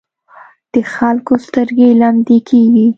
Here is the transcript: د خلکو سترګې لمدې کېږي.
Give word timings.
د 0.73 0.75
خلکو 0.93 1.33
سترګې 1.45 1.89
لمدې 2.01 2.37
کېږي. 2.49 2.87